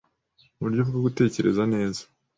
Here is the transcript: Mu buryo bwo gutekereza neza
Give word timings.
Mu 0.53 0.61
buryo 0.65 0.81
bwo 0.89 0.99
gutekereza 1.05 1.63
neza 1.73 2.01